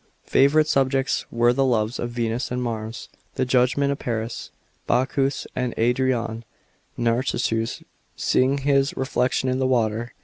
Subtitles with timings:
[0.25, 3.07] Favourite subjects were the loves of Venus and Mars,
[3.37, 4.49] tlie judgment of Varis,
[4.87, 6.41] Bacchus and Ariadne,
[6.97, 7.83] Narcissus
[8.15, 10.13] seeing his re flection in the water.